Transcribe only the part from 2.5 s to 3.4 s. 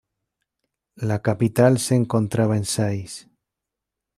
en Sais.